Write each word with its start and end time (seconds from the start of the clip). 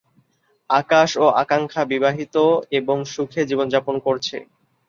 আকাশ 0.69 1.09
ও 1.17 1.35
আকাঙ্ক্ষা 1.41 1.83
বিবাহিত 1.85 2.35
এবং 2.79 2.97
সুখে 3.13 3.41
জীবন 3.49 3.67
যাপন 3.73 3.95
করছে। 4.05 4.37